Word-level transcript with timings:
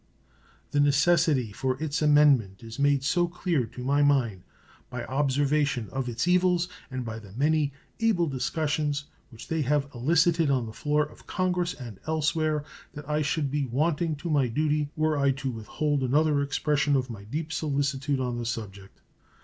The 0.71 0.79
necessity 0.79 1.51
for 1.51 1.79
its 1.79 2.01
amendment 2.01 2.63
is 2.63 2.79
made 2.79 3.03
so 3.03 3.27
clear 3.27 3.67
to 3.67 3.83
my 3.83 4.01
mind 4.01 4.41
by 4.89 5.05
observation 5.05 5.89
of 5.91 6.09
its 6.09 6.27
evils 6.27 6.67
and 6.89 7.05
by 7.05 7.19
the 7.19 7.33
many 7.33 7.71
able 7.99 8.25
discussions 8.25 9.03
which 9.29 9.47
they 9.47 9.61
have 9.61 9.87
elicited 9.93 10.49
on 10.49 10.65
the 10.65 10.73
floor 10.73 11.05
of 11.05 11.27
Congress 11.27 11.75
and 11.75 11.99
elsewhere 12.07 12.63
that 12.95 13.07
I 13.07 13.21
should 13.21 13.51
be 13.51 13.67
wanting 13.67 14.15
to 14.15 14.29
my 14.31 14.47
duty 14.47 14.89
were 14.95 15.15
I 15.15 15.29
to 15.33 15.51
withhold 15.51 16.01
another 16.01 16.41
expression 16.41 16.95
of 16.95 17.11
my 17.11 17.23
deep 17.23 17.53
solicitude 17.53 18.19
on 18.19 18.39
the 18.39 18.45
subject. 18.47 19.01